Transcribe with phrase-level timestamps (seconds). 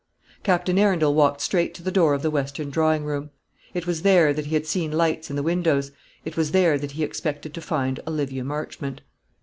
[0.41, 3.29] Captain Arundel walked straight to the door of the western drawing room.
[3.75, 5.91] It was there that he had seen lights in the windows;
[6.25, 9.01] it was there that he expected to find Olivia Marchmont.